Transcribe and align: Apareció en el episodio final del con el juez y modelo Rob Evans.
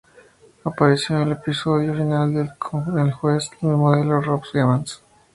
Apareció 0.63 1.15
en 1.17 1.27
el 1.27 1.31
episodio 1.33 1.93
final 1.93 2.33
del 2.33 2.57
con 2.57 2.97
el 2.97 3.11
juez 3.11 3.51
y 3.61 3.67
modelo 3.67 4.19
Rob 4.19 4.41
Evans. 4.55 4.99